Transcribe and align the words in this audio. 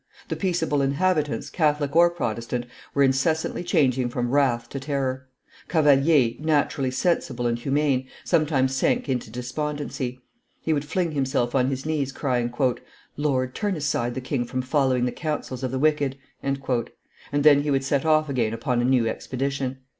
The 0.29 0.35
peaceable 0.35 0.81
inhabitants, 0.81 1.51
Catholic 1.51 1.95
or 1.95 2.09
Protestant, 2.09 2.65
were 2.95 3.03
incessantly 3.03 3.63
changing 3.63 4.09
from 4.09 4.31
wrath 4.31 4.67
to 4.69 4.79
terror. 4.79 5.27
Cavalier, 5.69 6.33
naturally 6.39 6.89
sensible 6.89 7.45
and 7.45 7.59
humane, 7.59 8.07
sometimes 8.23 8.73
sank 8.75 9.07
into 9.07 9.29
despondency. 9.29 10.19
He 10.59 10.73
would 10.73 10.85
fling 10.85 11.11
himself 11.11 11.53
on 11.53 11.67
his 11.67 11.85
knees, 11.85 12.11
crying, 12.11 12.51
Lord, 13.15 13.53
turn 13.53 13.75
aside 13.75 14.15
the 14.15 14.21
king 14.21 14.43
from 14.43 14.63
following 14.63 15.05
the 15.05 15.11
counsels 15.11 15.61
of 15.61 15.69
the 15.69 15.77
wicked!" 15.77 16.17
and 16.41 16.59
then 17.31 17.61
he 17.61 17.69
would 17.69 17.83
set 17.83 18.03
off 18.03 18.27
again 18.27 18.55
upon 18.55 18.81
a 18.81 18.85
new 18.85 19.07
expedition. 19.07 19.81